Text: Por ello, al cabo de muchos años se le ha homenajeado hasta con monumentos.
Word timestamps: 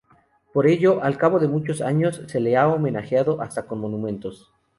Por 0.51 0.65
ello, 0.65 1.03
al 1.03 1.15
cabo 1.15 1.37
de 1.37 1.47
muchos 1.47 1.79
años 1.79 2.23
se 2.25 2.39
le 2.39 2.57
ha 2.57 2.67
homenajeado 2.67 3.39
hasta 3.39 3.67
con 3.67 3.81
monumentos. 3.81 4.51